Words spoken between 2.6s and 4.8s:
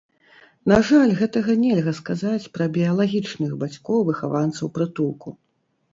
біялагічных бацькоў выхаванцаў